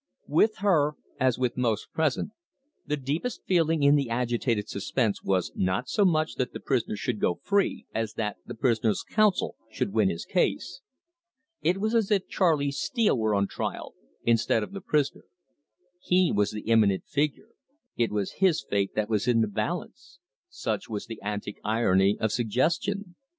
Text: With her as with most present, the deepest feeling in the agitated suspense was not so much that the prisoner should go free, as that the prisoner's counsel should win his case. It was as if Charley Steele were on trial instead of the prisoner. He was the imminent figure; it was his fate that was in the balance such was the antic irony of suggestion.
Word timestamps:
With 0.27 0.57
her 0.65 0.93
as 1.19 1.37
with 1.37 1.55
most 1.57 1.91
present, 1.93 2.31
the 2.87 2.97
deepest 2.97 3.43
feeling 3.45 3.83
in 3.83 3.93
the 3.95 4.09
agitated 4.09 4.67
suspense 4.67 5.21
was 5.21 5.51
not 5.53 5.87
so 5.87 6.05
much 6.05 6.37
that 6.37 6.53
the 6.53 6.59
prisoner 6.59 6.95
should 6.95 7.19
go 7.19 7.35
free, 7.35 7.85
as 7.93 8.13
that 8.15 8.37
the 8.43 8.55
prisoner's 8.55 9.03
counsel 9.03 9.55
should 9.69 9.93
win 9.93 10.09
his 10.09 10.25
case. 10.25 10.81
It 11.61 11.77
was 11.79 11.93
as 11.93 12.09
if 12.09 12.27
Charley 12.27 12.71
Steele 12.71 13.15
were 13.15 13.35
on 13.35 13.45
trial 13.47 13.93
instead 14.23 14.63
of 14.63 14.71
the 14.71 14.81
prisoner. 14.81 15.25
He 15.99 16.31
was 16.31 16.49
the 16.49 16.61
imminent 16.61 17.05
figure; 17.05 17.49
it 17.95 18.11
was 18.11 18.31
his 18.39 18.65
fate 18.67 18.95
that 18.95 19.07
was 19.07 19.27
in 19.27 19.41
the 19.41 19.47
balance 19.47 20.17
such 20.49 20.89
was 20.89 21.05
the 21.05 21.21
antic 21.21 21.59
irony 21.63 22.17
of 22.19 22.31
suggestion. 22.31 23.13